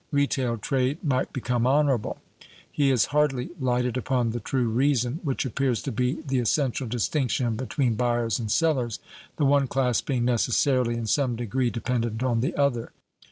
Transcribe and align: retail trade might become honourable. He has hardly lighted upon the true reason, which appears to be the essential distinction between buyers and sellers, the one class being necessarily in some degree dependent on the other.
retail 0.09 0.57
trade 0.57 0.97
might 1.03 1.31
become 1.31 1.67
honourable. 1.67 2.17
He 2.71 2.89
has 2.89 3.05
hardly 3.13 3.51
lighted 3.59 3.97
upon 3.97 4.31
the 4.31 4.39
true 4.39 4.67
reason, 4.67 5.19
which 5.21 5.45
appears 5.45 5.79
to 5.83 5.91
be 5.91 6.23
the 6.25 6.39
essential 6.39 6.87
distinction 6.87 7.55
between 7.55 7.93
buyers 7.93 8.39
and 8.39 8.49
sellers, 8.49 8.97
the 9.37 9.45
one 9.45 9.67
class 9.67 10.01
being 10.01 10.25
necessarily 10.25 10.95
in 10.95 11.05
some 11.05 11.35
degree 11.35 11.69
dependent 11.69 12.23
on 12.23 12.39
the 12.41 12.55
other. 12.55 12.93